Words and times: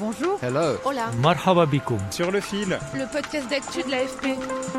Bonjour. 0.00 0.38
Hello. 0.42 0.78
Hola. 0.86 1.10
Marhaba. 1.20 1.66
Sur 2.10 2.30
le 2.30 2.40
fil. 2.40 2.78
Le 2.94 3.12
podcast 3.12 3.50
d'actu 3.50 3.82
de 3.82 3.90
l'AFP. 3.90 4.28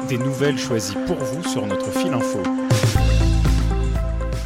Des 0.09 0.17
nouvelles 0.17 0.57
choisies 0.57 0.97
pour 1.05 1.17
vous 1.17 1.43
sur 1.43 1.67
notre 1.67 1.91
fil 1.91 2.11
info. 2.11 2.39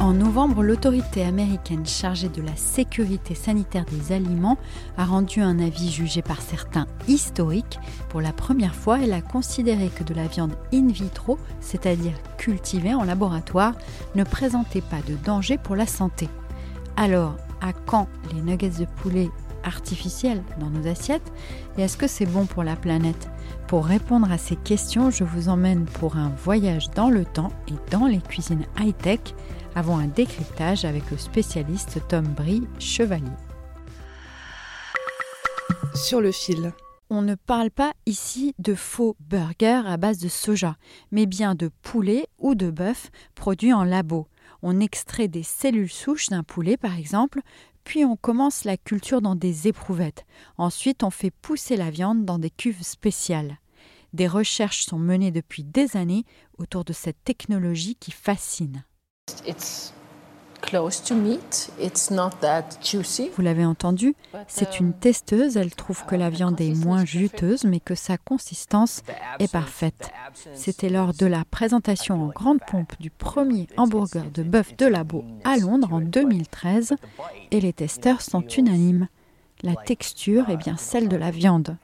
En 0.00 0.12
novembre, 0.12 0.62
l'autorité 0.62 1.24
américaine 1.24 1.86
chargée 1.86 2.28
de 2.28 2.42
la 2.42 2.54
sécurité 2.56 3.34
sanitaire 3.34 3.86
des 3.86 4.12
aliments 4.12 4.58
a 4.98 5.06
rendu 5.06 5.40
un 5.40 5.58
avis 5.60 5.90
jugé 5.90 6.20
par 6.20 6.42
certains 6.42 6.86
historique. 7.08 7.78
Pour 8.10 8.20
la 8.20 8.34
première 8.34 8.74
fois, 8.74 8.98
elle 9.02 9.14
a 9.14 9.22
considéré 9.22 9.88
que 9.88 10.04
de 10.04 10.12
la 10.12 10.26
viande 10.26 10.52
in 10.74 10.88
vitro, 10.88 11.38
c'est-à-dire 11.60 12.12
cultivée 12.36 12.92
en 12.92 13.04
laboratoire, 13.04 13.72
ne 14.14 14.24
présentait 14.24 14.82
pas 14.82 15.00
de 15.08 15.14
danger 15.24 15.56
pour 15.56 15.74
la 15.74 15.86
santé. 15.86 16.28
Alors, 16.98 17.34
à 17.62 17.72
quand 17.72 18.08
les 18.34 18.42
nuggets 18.42 18.78
de 18.78 18.84
poulet 18.84 19.30
artificiels 19.66 20.42
dans 20.58 20.70
nos 20.70 20.86
assiettes 20.86 21.32
Et 21.76 21.82
est-ce 21.82 21.96
que 21.96 22.06
c'est 22.06 22.26
bon 22.26 22.46
pour 22.46 22.64
la 22.64 22.76
planète? 22.76 23.28
Pour 23.68 23.86
répondre 23.86 24.30
à 24.30 24.38
ces 24.38 24.56
questions, 24.56 25.10
je 25.10 25.24
vous 25.24 25.48
emmène 25.48 25.84
pour 25.84 26.16
un 26.16 26.30
voyage 26.30 26.90
dans 26.90 27.10
le 27.10 27.24
temps 27.24 27.52
et 27.68 27.90
dans 27.90 28.06
les 28.06 28.20
cuisines 28.20 28.64
high-tech 28.78 29.20
avant 29.74 29.98
un 29.98 30.06
décryptage 30.06 30.84
avec 30.84 31.10
le 31.10 31.18
spécialiste 31.18 32.00
Tom 32.08 32.24
Brie 32.24 32.62
Chevalier. 32.78 33.26
Sur 35.94 36.20
le 36.20 36.32
fil. 36.32 36.72
On 37.08 37.22
ne 37.22 37.36
parle 37.36 37.70
pas 37.70 37.92
ici 38.04 38.52
de 38.58 38.74
faux 38.74 39.16
burgers 39.20 39.82
à 39.86 39.96
base 39.96 40.18
de 40.18 40.28
soja, 40.28 40.76
mais 41.12 41.26
bien 41.26 41.54
de 41.54 41.70
poulet 41.82 42.26
ou 42.38 42.54
de 42.54 42.70
bœuf 42.70 43.10
produits 43.34 43.72
en 43.72 43.84
labo. 43.84 44.26
On 44.62 44.80
extrait 44.80 45.28
des 45.28 45.42
cellules 45.42 45.90
souches 45.90 46.28
d'un 46.28 46.42
poulet 46.42 46.76
par 46.76 46.96
exemple, 46.96 47.40
puis 47.84 48.04
on 48.04 48.16
commence 48.16 48.64
la 48.64 48.76
culture 48.76 49.22
dans 49.22 49.36
des 49.36 49.68
éprouvettes. 49.68 50.26
Ensuite, 50.58 51.04
on 51.04 51.10
fait 51.10 51.30
pousser 51.30 51.76
la 51.76 51.90
viande 51.90 52.24
dans 52.24 52.38
des 52.38 52.50
cuves 52.50 52.82
spéciales. 52.82 53.58
Des 54.12 54.26
recherches 54.26 54.84
sont 54.84 54.98
menées 54.98 55.30
depuis 55.30 55.62
des 55.62 55.96
années 55.96 56.24
autour 56.58 56.84
de 56.84 56.92
cette 56.92 57.22
technologie 57.24 57.96
qui 57.96 58.10
fascine. 58.10 58.84
Vous 63.36 63.42
l'avez 63.42 63.64
entendu, 63.64 64.14
c'est 64.48 64.80
une 64.80 64.92
testeuse, 64.92 65.56
elle 65.56 65.74
trouve 65.74 66.04
que 66.06 66.14
la 66.14 66.30
viande 66.30 66.60
est 66.60 66.74
moins 66.74 67.04
juteuse 67.04 67.64
mais 67.64 67.80
que 67.80 67.94
sa 67.94 68.18
consistance 68.18 69.02
est 69.38 69.50
parfaite. 69.50 70.10
C'était 70.54 70.88
lors 70.88 71.14
de 71.14 71.26
la 71.26 71.44
présentation 71.44 72.24
en 72.24 72.28
grande 72.28 72.60
pompe 72.66 72.92
du 73.00 73.10
premier 73.10 73.66
hamburger 73.76 74.24
de 74.32 74.42
bœuf 74.42 74.76
de 74.76 74.86
labo 74.86 75.24
à 75.44 75.56
Londres 75.56 75.92
en 75.92 76.00
2013 76.00 76.94
et 77.50 77.60
les 77.60 77.72
testeurs 77.72 78.22
sont 78.22 78.46
unanimes. 78.46 79.08
La 79.62 79.74
texture 79.74 80.50
est 80.50 80.56
bien 80.56 80.76
celle 80.76 81.08
de 81.08 81.16
la 81.16 81.30
viande. 81.30 81.76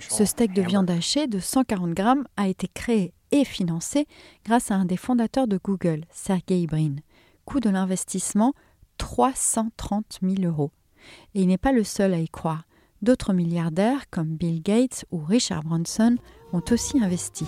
Ce 0.00 0.24
steak 0.24 0.52
de 0.52 0.62
viande 0.62 0.90
hachée 0.90 1.26
de 1.26 1.38
140 1.38 1.90
grammes 1.92 2.26
a 2.36 2.48
été 2.48 2.68
créé 2.72 3.12
et 3.30 3.44
financé 3.44 4.06
grâce 4.44 4.70
à 4.70 4.74
un 4.74 4.84
des 4.84 4.96
fondateurs 4.96 5.48
de 5.48 5.58
Google, 5.62 6.04
Sergey 6.10 6.66
Brin. 6.66 6.96
De 7.60 7.68
l'investissement 7.68 8.54
330 8.96 10.20
000 10.22 10.50
euros. 10.50 10.70
Et 11.34 11.42
il 11.42 11.48
n'est 11.48 11.58
pas 11.58 11.72
le 11.72 11.84
seul 11.84 12.14
à 12.14 12.18
y 12.18 12.28
croire. 12.28 12.64
D'autres 13.02 13.34
milliardaires 13.34 14.08
comme 14.10 14.36
Bill 14.36 14.62
Gates 14.62 15.04
ou 15.10 15.18
Richard 15.18 15.62
Branson 15.62 16.16
ont 16.54 16.62
aussi 16.70 16.98
investi. 17.02 17.44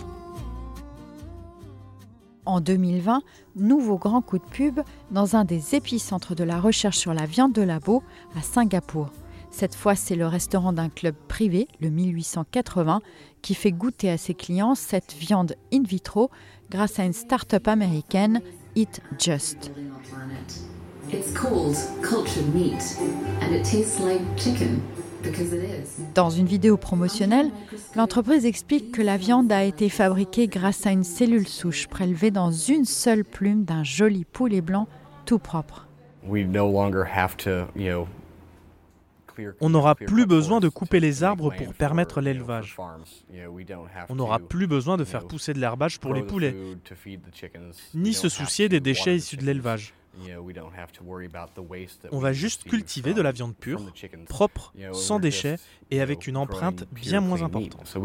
En 2.44 2.60
2020, 2.60 3.22
nouveau 3.56 3.96
grand 3.96 4.20
coup 4.20 4.38
de 4.38 4.44
pub 4.44 4.80
dans 5.10 5.36
un 5.36 5.46
des 5.46 5.74
épicentres 5.74 6.34
de 6.34 6.44
la 6.44 6.60
recherche 6.60 6.98
sur 6.98 7.14
la 7.14 7.24
viande 7.24 7.54
de 7.54 7.62
labo 7.62 8.02
à 8.36 8.42
Singapour. 8.42 9.08
Cette 9.50 9.74
fois, 9.74 9.94
c'est 9.94 10.16
le 10.16 10.26
restaurant 10.26 10.74
d'un 10.74 10.90
club 10.90 11.14
privé, 11.28 11.66
le 11.80 11.88
1880, 11.88 13.00
qui 13.40 13.54
fait 13.54 13.72
goûter 13.72 14.10
à 14.10 14.18
ses 14.18 14.34
clients 14.34 14.74
cette 14.74 15.14
viande 15.14 15.54
in 15.72 15.82
vitro 15.82 16.30
grâce 16.70 16.98
à 16.98 17.04
une 17.04 17.12
start-up 17.14 17.68
américaine, 17.68 18.42
Eat 18.76 19.00
Just. 19.18 19.70
Dans 26.14 26.30
une 26.30 26.46
vidéo 26.46 26.76
promotionnelle, 26.76 27.50
l'entreprise 27.96 28.44
explique 28.46 28.92
que 28.92 29.02
la 29.02 29.16
viande 29.16 29.50
a 29.52 29.64
été 29.64 29.88
fabriquée 29.88 30.48
grâce 30.48 30.86
à 30.86 30.90
une 30.90 31.04
cellule 31.04 31.46
souche 31.46 31.86
prélevée 31.86 32.30
dans 32.30 32.50
une 32.50 32.84
seule 32.84 33.24
plume 33.24 33.64
d'un 33.64 33.84
joli 33.84 34.24
poulet 34.24 34.60
blanc 34.60 34.88
tout 35.24 35.38
propre. 35.38 35.86
On 39.60 39.70
n'aura 39.70 39.94
plus 39.94 40.26
besoin 40.26 40.60
de 40.60 40.68
couper 40.68 41.00
les 41.00 41.22
arbres 41.22 41.54
pour 41.54 41.74
permettre 41.74 42.20
l'élevage. 42.20 42.76
On 44.08 44.14
n'aura 44.14 44.38
plus 44.38 44.66
besoin 44.66 44.96
de 44.96 45.04
faire 45.04 45.26
pousser 45.26 45.54
de 45.54 45.60
l'herbage 45.60 45.98
pour 46.00 46.14
les 46.14 46.22
poulets, 46.22 46.54
ni 47.94 48.14
se 48.14 48.28
soucier 48.28 48.68
des 48.68 48.80
déchets 48.80 49.16
issus 49.16 49.36
de 49.36 49.44
l'élevage. 49.44 49.94
On 52.12 52.18
va 52.18 52.32
juste 52.32 52.64
cultiver 52.64 53.14
de 53.14 53.22
la 53.22 53.32
viande 53.32 53.56
pure, 53.56 53.82
propre, 54.28 54.72
sans 54.92 55.18
déchets 55.18 55.56
et 55.90 56.00
avec 56.00 56.26
une 56.26 56.36
empreinte 56.36 56.84
bien 56.92 57.20
moins 57.20 57.42
importante. 57.42 57.96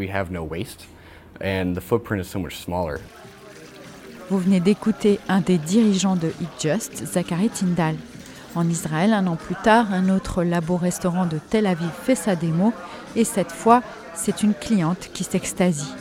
Vous 4.29 4.37
venez 4.37 4.59
d'écouter 4.59 5.19
un 5.27 5.41
des 5.41 5.57
dirigeants 5.57 6.15
de 6.15 6.27
Eat 6.27 6.49
Just, 6.61 7.05
Zachary 7.05 7.49
Tyndall. 7.49 7.95
En 8.55 8.67
Israël, 8.67 9.13
un 9.13 9.27
an 9.27 9.35
plus 9.35 9.55
tard, 9.55 9.93
un 9.93 10.09
autre 10.09 10.43
labo-restaurant 10.43 11.25
de 11.25 11.37
Tel 11.37 11.67
Aviv 11.67 11.91
fait 12.03 12.15
sa 12.15 12.35
démo 12.35 12.73
et 13.15 13.23
cette 13.23 13.51
fois, 13.51 13.83
c'est 14.15 14.43
une 14.43 14.53
cliente 14.53 15.09
qui 15.13 15.23
s'extasie. 15.23 15.93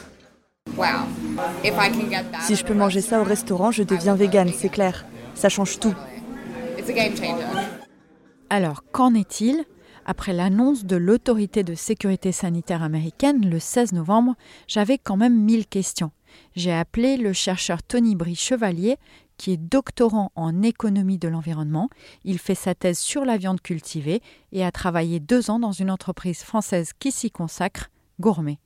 Si 2.40 2.56
je 2.56 2.64
peux 2.64 2.74
manger 2.74 3.00
ça 3.00 3.20
au 3.20 3.24
restaurant, 3.24 3.70
je 3.70 3.82
deviens 3.82 4.14
végane, 4.14 4.50
c'est 4.56 4.68
clair. 4.68 5.04
Ça 5.34 5.48
change 5.48 5.78
tout. 5.78 5.94
Alors, 8.50 8.82
qu'en 8.92 9.14
est-il? 9.14 9.64
Après 10.06 10.32
l'annonce 10.32 10.86
de 10.86 10.96
l'autorité 10.96 11.62
de 11.62 11.74
sécurité 11.74 12.32
sanitaire 12.32 12.82
américaine 12.82 13.48
le 13.48 13.58
16 13.58 13.92
novembre, 13.92 14.36
j'avais 14.66 14.96
quand 14.96 15.18
même 15.18 15.38
mille 15.38 15.66
questions. 15.66 16.12
J'ai 16.56 16.72
appelé 16.72 17.18
le 17.18 17.34
chercheur 17.34 17.82
Tony 17.82 18.14
Brie 18.14 18.34
Chevalier, 18.34 18.96
qui 19.38 19.52
est 19.52 19.56
doctorant 19.56 20.30
en 20.34 20.62
économie 20.62 21.16
de 21.16 21.28
l'environnement. 21.28 21.88
Il 22.24 22.38
fait 22.38 22.54
sa 22.54 22.74
thèse 22.74 22.98
sur 22.98 23.24
la 23.24 23.38
viande 23.38 23.62
cultivée 23.62 24.20
et 24.52 24.64
a 24.64 24.70
travaillé 24.70 25.20
deux 25.20 25.50
ans 25.50 25.58
dans 25.58 25.72
une 25.72 25.90
entreprise 25.90 26.42
française 26.42 26.92
qui 26.98 27.12
s'y 27.12 27.30
consacre, 27.30 27.88
Gourmet. 28.20 28.58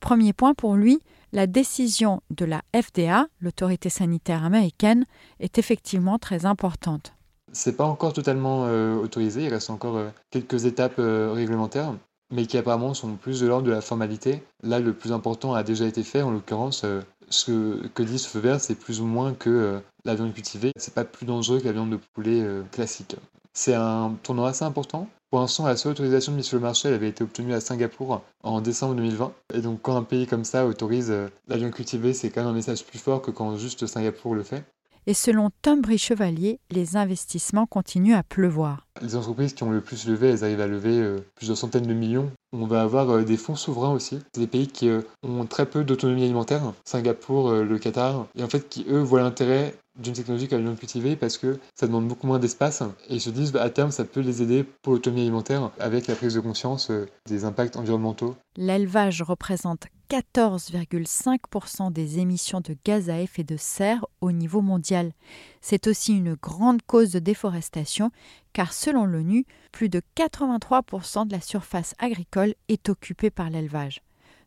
Premier 0.00 0.32
point 0.32 0.54
pour 0.54 0.76
lui, 0.76 1.00
la 1.32 1.46
décision 1.46 2.22
de 2.30 2.44
la 2.44 2.62
FDA, 2.74 3.26
l'autorité 3.40 3.88
sanitaire 3.88 4.44
américaine, 4.44 5.04
est 5.40 5.58
effectivement 5.58 6.18
très 6.18 6.46
importante. 6.46 7.14
C'est 7.52 7.76
pas 7.76 7.84
encore 7.84 8.12
totalement 8.12 8.66
euh, 8.66 8.96
autorisé, 8.96 9.44
il 9.44 9.48
reste 9.48 9.70
encore 9.70 9.96
euh, 9.96 10.08
quelques 10.30 10.66
étapes 10.66 10.98
euh, 10.98 11.32
réglementaires, 11.32 11.94
mais 12.30 12.46
qui 12.46 12.58
apparemment 12.58 12.94
sont 12.94 13.14
plus 13.16 13.40
de 13.40 13.46
l'ordre 13.46 13.66
de 13.66 13.72
la 13.72 13.80
formalité. 13.80 14.42
Là, 14.62 14.80
le 14.80 14.92
plus 14.92 15.12
important 15.12 15.54
a 15.54 15.62
déjà 15.62 15.86
été 15.86 16.02
fait, 16.02 16.22
en 16.22 16.30
l'occurrence, 16.30 16.84
ce 17.30 17.86
que, 17.88 18.02
dit 18.02 18.18
ce 18.18 18.28
feu 18.28 18.40
vert, 18.40 18.60
c'est 18.60 18.74
plus 18.74 19.00
ou 19.00 19.04
moins 19.04 19.34
que 19.34 19.80
la 20.04 20.14
viande 20.14 20.34
cultivée, 20.34 20.72
c'est 20.76 20.94
pas 20.94 21.04
plus 21.04 21.26
dangereux 21.26 21.60
que 21.60 21.66
la 21.66 21.72
viande 21.72 21.90
de 21.90 21.98
poulet 22.14 22.44
classique. 22.72 23.16
C'est 23.52 23.74
un 23.74 24.16
tournant 24.22 24.44
assez 24.44 24.64
important. 24.64 25.08
Pour 25.30 25.40
l'instant, 25.40 25.66
la 25.66 25.76
seule 25.76 25.92
autorisation 25.92 26.32
de 26.32 26.38
mise 26.38 26.46
sur 26.46 26.56
le 26.56 26.62
marché 26.62 26.88
avait 26.88 27.08
été 27.08 27.22
obtenue 27.22 27.52
à 27.52 27.60
Singapour 27.60 28.22
en 28.42 28.60
décembre 28.60 28.94
2020. 28.94 29.32
Et 29.54 29.60
donc, 29.60 29.82
quand 29.82 29.96
un 29.96 30.02
pays 30.02 30.26
comme 30.26 30.44
ça 30.44 30.66
autorise 30.66 31.12
la 31.48 31.56
viande 31.56 31.72
cultivée, 31.72 32.14
c'est 32.14 32.30
quand 32.30 32.40
même 32.40 32.50
un 32.50 32.54
message 32.54 32.84
plus 32.84 32.98
fort 32.98 33.20
que 33.20 33.30
quand 33.30 33.56
juste 33.58 33.86
Singapour 33.86 34.34
le 34.34 34.42
fait. 34.42 34.64
Et 35.06 35.14
selon 35.14 35.50
Tom 35.62 35.80
Brie 35.80 35.96
Chevalier, 35.96 36.60
les 36.70 36.96
investissements 36.96 37.66
continuent 37.66 38.14
à 38.14 38.22
pleuvoir. 38.22 38.87
Les 39.02 39.16
entreprises 39.16 39.54
qui 39.54 39.62
ont 39.62 39.70
le 39.70 39.80
plus 39.80 40.06
levé, 40.06 40.28
elles 40.30 40.44
arrivent 40.44 40.60
à 40.60 40.66
lever 40.66 40.98
euh, 40.98 41.18
plusieurs 41.34 41.56
centaines 41.56 41.86
de 41.86 41.94
millions. 41.94 42.30
On 42.52 42.66
va 42.66 42.82
avoir 42.82 43.10
euh, 43.10 43.22
des 43.22 43.36
fonds 43.36 43.56
souverains 43.56 43.92
aussi. 43.92 44.18
C'est 44.32 44.40
des 44.40 44.46
pays 44.46 44.66
qui 44.66 44.88
euh, 44.88 45.02
ont 45.22 45.46
très 45.46 45.66
peu 45.66 45.84
d'autonomie 45.84 46.24
alimentaire. 46.24 46.72
Singapour, 46.84 47.52
le 47.52 47.78
Qatar. 47.78 48.26
Et 48.36 48.42
en 48.42 48.48
fait, 48.48 48.68
qui 48.68 48.86
eux 48.88 49.00
voient 49.00 49.20
l'intérêt 49.20 49.74
d'une 49.98 50.14
technologie 50.14 50.46
la 50.50 50.58
viande 50.58 50.78
cultivée 50.78 51.16
parce 51.16 51.38
que 51.38 51.58
ça 51.74 51.86
demande 51.86 52.06
beaucoup 52.06 52.28
moins 52.28 52.38
d'espace 52.38 52.82
et 53.08 53.16
ils 53.16 53.20
se 53.20 53.30
disent 53.30 53.50
bah, 53.50 53.62
à 53.62 53.68
terme 53.68 53.90
ça 53.90 54.04
peut 54.04 54.20
les 54.20 54.42
aider 54.42 54.64
pour 54.82 54.92
l'autonomie 54.92 55.22
alimentaire 55.22 55.72
avec 55.80 56.06
la 56.06 56.14
prise 56.14 56.34
de 56.34 56.40
conscience 56.40 56.92
des 57.26 57.44
impacts 57.44 57.76
environnementaux. 57.76 58.36
L'élevage 58.56 59.22
représente 59.22 59.88
14,5% 60.10 61.92
des 61.92 62.18
émissions 62.18 62.60
de 62.60 62.76
gaz 62.84 63.10
à 63.10 63.20
effet 63.20 63.44
de 63.44 63.56
serre 63.56 64.06
au 64.20 64.32
niveau 64.32 64.62
mondial. 64.62 65.12
C'est 65.60 65.86
aussi 65.86 66.16
une 66.16 66.34
grande 66.34 66.80
cause 66.82 67.12
de 67.12 67.18
déforestation 67.18 68.10
car 68.52 68.72
selon 68.72 69.04
l'ONU, 69.04 69.44
plus 69.70 69.88
de 69.88 70.00
83% 70.16 71.26
de 71.26 71.32
la 71.32 71.40
surface 71.40 71.94
agricole 71.98 72.54
est 72.68 72.88
occupée 72.88 73.30
par 73.30 73.50
l'élevage. 73.50 74.00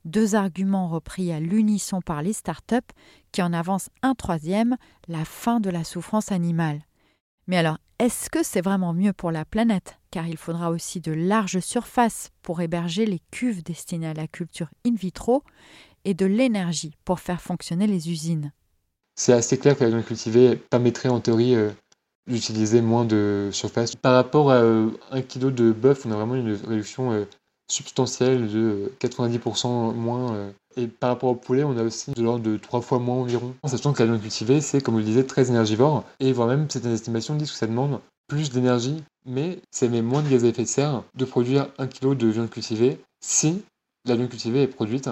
Deux 0.04 0.34
arguments 0.34 0.88
repris 0.88 1.32
à 1.32 1.40
l'unisson 1.40 2.02
par 2.02 2.24
les 2.24 2.34
start-up 2.34 2.86
qui 3.32 3.44
en 3.44 3.54
avancent 3.54 3.90
un 4.02 4.16
troisième, 4.16 4.78
la 5.08 5.26
fin 5.26 5.60
de 5.60 5.70
la 5.70 5.84
souffrance 5.84 6.32
animale. 6.32 6.82
Mais 7.46 7.58
alors, 7.58 7.78
est-ce 8.02 8.32
que 8.32 8.42
c'est 8.42 8.62
vraiment 8.62 8.94
mieux 8.94 9.14
pour 9.14 9.30
la 9.30 9.46
planète? 9.46 10.00
Car 10.10 10.28
il 10.28 10.36
faudra 10.36 10.72
aussi 10.72 11.02
de 11.02 11.12
larges 11.12 11.60
surfaces 11.60 12.32
pour 12.42 12.60
héberger 12.60 13.06
les 13.06 13.22
cuves 13.30 13.62
destinées 13.62 14.08
à 14.08 14.16
la 14.16 14.28
culture 14.28 14.70
in 14.88 14.96
vitro 14.96 15.44
et 16.04 16.16
de 16.16 16.26
l'énergie 16.26 16.96
pour 17.06 17.20
faire 17.20 17.40
fonctionner 17.40 17.86
les 17.86 18.10
usines. 18.10 18.54
C'est 19.16 19.34
assez 19.34 19.60
clair 19.60 19.78
que 19.78 19.84
la 19.84 19.92
viande 19.92 20.04
cultivée 20.04 20.56
permettrait 20.56 21.10
en 21.10 21.20
théorie 21.20 21.54
euh, 21.54 21.70
d'utiliser 22.26 22.82
moins 22.82 23.06
de 23.06 23.50
surface. 23.52 23.96
Par 23.96 24.16
rapport 24.16 24.50
à 24.50 24.56
euh, 24.56 24.90
un 25.12 25.22
kilo 25.22 25.52
de 25.52 25.72
bœuf, 25.72 26.04
on 26.08 26.12
a 26.12 26.16
vraiment 26.16 26.34
une 26.34 26.56
réduction 26.56 27.12
euh, 27.12 27.26
substantielle 27.72 28.48
de 28.48 28.92
90% 29.00 29.94
moins 29.94 30.52
et 30.78 30.88
par 30.88 31.10
rapport 31.10 31.30
au 31.30 31.36
poulet, 31.36 31.64
on 31.64 31.78
a 31.78 31.84
aussi 31.84 32.12
de 32.12 32.24
l'ordre 32.24 32.44
de 32.44 32.58
3 32.58 32.82
fois 32.82 33.00
moins 33.00 33.18
environ. 33.18 33.54
Sachant 33.66 33.94
que 33.94 34.02
la 34.02 34.08
viande 34.08 34.22
cultivée, 34.22 34.62
c'est, 34.62 34.82
comme 34.82 34.94
vous 34.94 35.00
le 35.00 35.06
disiez, 35.06 35.26
très 35.26 35.50
énergivore. 35.50 36.06
Et 36.20 36.32
voire 36.32 36.48
même, 36.48 36.70
certaines 36.70 36.94
estimations 36.94 37.36
disent 37.36 37.52
que 37.52 37.58
ça 37.58 37.68
demande 37.68 38.00
plus 38.28 38.50
d'énergie, 38.52 39.04
mais 39.26 39.60
ça 39.72 39.88
émet 39.88 40.02
moins 40.02 40.22
de 40.22 40.30
gaz 40.30 40.46
à 40.46 40.48
effet 40.48 40.64
de 40.64 40.68
serre 40.68 41.04
de 41.16 41.26
produire 41.26 41.68
1 41.78 41.88
kg 41.88 42.16
de 42.16 42.28
viande 42.28 42.50
cultivée 42.50 43.00
si 43.20 43.62
la 44.06 44.16
viande 44.16 44.30
cultivée 44.30 44.64
est 44.64 44.68
produite 44.68 45.10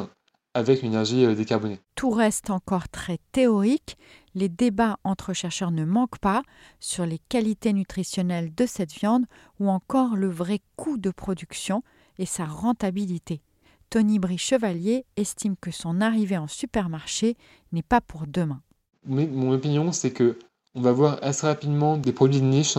avec 0.53 0.81
une 0.81 0.89
énergie 0.89 1.25
euh, 1.25 1.35
décarbonée. 1.35 1.79
Tout 1.95 2.09
reste 2.09 2.49
encore 2.49 2.89
très 2.89 3.19
théorique. 3.31 3.97
Les 4.35 4.49
débats 4.49 4.97
entre 5.03 5.33
chercheurs 5.33 5.71
ne 5.71 5.85
manquent 5.85 6.19
pas 6.19 6.43
sur 6.79 7.05
les 7.05 7.19
qualités 7.19 7.73
nutritionnelles 7.73 8.53
de 8.55 8.65
cette 8.65 8.93
viande 8.93 9.25
ou 9.59 9.69
encore 9.69 10.15
le 10.15 10.29
vrai 10.29 10.61
coût 10.75 10.97
de 10.97 11.11
production 11.11 11.83
et 12.19 12.27
sa 12.27 12.45
rentabilité. 12.45 13.41
Tony 13.89 14.19
Brie-Chevalier 14.19 15.05
estime 15.17 15.55
que 15.59 15.71
son 15.71 16.01
arrivée 16.01 16.37
en 16.37 16.47
supermarché 16.47 17.35
n'est 17.71 17.81
pas 17.81 18.01
pour 18.01 18.27
demain. 18.27 18.61
Mon 19.07 19.51
opinion, 19.51 19.91
c'est 19.91 20.11
que 20.11 20.37
on 20.75 20.81
va 20.81 20.91
voir 20.91 21.17
assez 21.23 21.47
rapidement 21.47 21.97
des 21.97 22.11
produits 22.11 22.41
de 22.41 22.45
niche, 22.45 22.77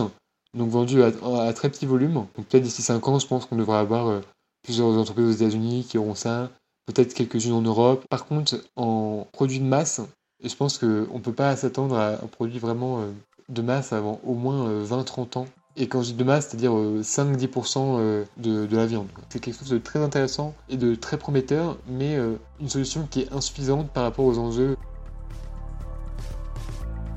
donc 0.53 0.69
vendus 0.69 1.01
à, 1.03 1.53
très 1.53 1.69
petit 1.69 1.85
volume. 1.85 2.25
Peut-être 2.33 2.63
d'ici 2.63 2.81
5 2.81 3.05
ans, 3.09 3.19
je 3.19 3.27
pense 3.27 3.45
qu'on 3.45 3.57
devrait 3.57 3.79
avoir 3.79 4.07
euh, 4.07 4.21
plusieurs 4.63 4.97
entreprises 4.97 5.25
aux 5.25 5.31
États-Unis 5.31 5.85
qui 5.89 5.97
auront 5.97 6.15
ça, 6.15 6.49
peut-être 6.85 7.13
quelques-unes 7.13 7.53
en 7.53 7.61
Europe. 7.61 8.05
Par 8.09 8.25
contre, 8.25 8.63
en 8.77 9.27
produits 9.33 9.59
de 9.59 9.65
masse, 9.65 9.99
je 10.43 10.55
pense 10.55 10.77
qu'on 10.77 10.85
ne 10.87 11.19
peut 11.19 11.33
pas 11.33 11.55
s'attendre 11.57 11.97
à 11.97 12.13
un 12.13 12.27
produit 12.27 12.59
vraiment 12.59 13.01
euh, 13.01 13.11
de 13.49 13.61
masse 13.61 13.91
avant 13.91 14.21
au 14.23 14.33
moins 14.33 14.83
20-30 14.83 15.37
euh, 15.37 15.39
ans. 15.39 15.47
Et 15.77 15.87
quand 15.87 16.01
je 16.01 16.07
dis 16.07 16.13
de 16.15 16.23
masse, 16.23 16.49
c'est-à-dire 16.49 16.71
5-10% 16.71 17.77
euh, 17.77 17.99
euh, 17.99 18.25
de, 18.37 18.65
de, 18.65 18.77
la 18.77 18.85
viande. 18.85 19.07
C'est 19.29 19.39
quelque 19.39 19.59
chose 19.59 19.69
de 19.69 19.77
très 19.77 19.99
intéressant 19.99 20.53
et 20.69 20.75
de 20.75 20.95
très 20.95 21.17
prometteur, 21.17 21.77
mais 21.87 22.15
euh, 22.15 22.35
une 22.59 22.67
solution 22.67 23.07
qui 23.09 23.21
est 23.21 23.33
insuffisante 23.33 23.89
par 23.89 24.03
rapport 24.03 24.25
aux 24.25 24.37
enjeux. 24.37 24.75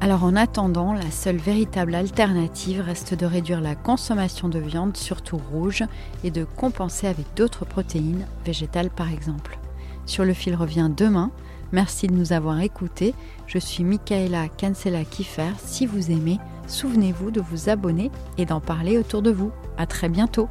Alors 0.00 0.22
en 0.22 0.36
attendant, 0.36 0.92
la 0.92 1.10
seule 1.10 1.38
véritable 1.38 1.94
alternative 1.94 2.80
reste 2.80 3.14
de 3.14 3.26
réduire 3.26 3.60
la 3.60 3.74
consommation 3.74 4.48
de 4.48 4.58
viande, 4.58 4.96
surtout 4.96 5.40
rouge, 5.50 5.82
et 6.22 6.30
de 6.30 6.44
compenser 6.44 7.08
avec 7.08 7.26
d'autres 7.34 7.64
protéines, 7.64 8.26
végétales 8.44 8.90
par 8.90 9.10
exemple. 9.10 9.58
Sur 10.06 10.24
le 10.24 10.34
fil 10.34 10.54
revient 10.54 10.90
demain. 10.94 11.30
Merci 11.72 12.06
de 12.06 12.12
nous 12.12 12.32
avoir 12.32 12.60
écoutés. 12.60 13.14
Je 13.46 13.58
suis 13.58 13.82
Michaela 13.82 14.48
Cancela 14.48 15.04
Kiffer. 15.04 15.50
Si 15.58 15.86
vous 15.86 16.12
aimez, 16.12 16.38
souvenez-vous 16.66 17.31
de 17.31 17.40
vous 17.40 17.69
abonner 17.69 18.11
et 18.38 18.46
d'en 18.46 18.61
parler 18.61 18.99
autour 18.99 19.22
de 19.22 19.31
vous. 19.31 19.52
À 19.76 19.87
très 19.87 20.08
bientôt. 20.08 20.49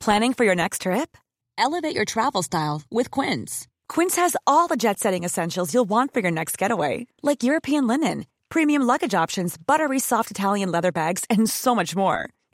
Planning 0.00 0.32
for 0.32 0.44
your 0.44 0.54
next 0.54 0.82
trip? 0.82 1.18
Elevate 1.58 1.94
your 1.94 2.06
travel 2.06 2.42
style 2.42 2.82
with 2.90 3.10
Quince. 3.10 3.66
Quince 3.88 4.16
has 4.16 4.36
all 4.46 4.66
the 4.66 4.76
jet-setting 4.76 5.24
essentials 5.24 5.74
you'll 5.74 5.88
want 5.88 6.14
for 6.14 6.20
your 6.20 6.30
next 6.30 6.56
getaway, 6.56 7.06
like 7.22 7.42
European 7.42 7.86
linen 7.86 8.24
premium 8.48 8.82
luggage 8.82 9.14
options, 9.14 9.56
buttery 9.56 9.98
soft 9.98 10.30
Italian 10.30 10.70
leather 10.70 10.92
bags, 10.92 11.24
and 11.28 11.48
so 11.48 11.74
much 11.74 11.94
more. 11.94 12.30